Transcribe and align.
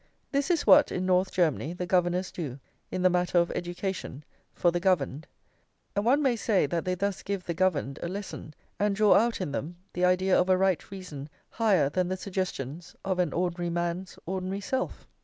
This 0.31 0.49
is 0.49 0.65
what, 0.65 0.91
in 0.91 1.05
North 1.05 1.31
Germany, 1.31 1.73
the 1.73 1.85
governors 1.85 2.31
do, 2.31 2.57
in 2.89 3.03
the 3.03 3.09
matter 3.11 3.37
of 3.37 3.51
education, 3.51 4.23
for 4.51 4.71
the 4.71 4.79
governed; 4.79 5.27
and 5.95 6.03
one 6.03 6.23
may 6.23 6.35
say 6.35 6.65
that 6.65 6.85
they 6.85 6.95
thus 6.95 7.21
give 7.21 7.43
the 7.45 7.53
governed 7.53 7.99
a 8.01 8.07
lesson, 8.07 8.55
and 8.79 8.95
draw 8.95 9.13
out 9.13 9.39
in 9.39 9.51
them 9.51 9.75
the 9.93 10.03
idea 10.03 10.35
of 10.35 10.49
a 10.49 10.57
right 10.57 10.89
reason 10.89 11.29
higher 11.51 11.87
than 11.87 12.07
the 12.07 12.17
suggestions 12.17 12.95
of 13.05 13.19
an 13.19 13.31
ordinary 13.31 13.69
man's 13.69 14.17
ordinary 14.25 14.59
self. 14.61 15.07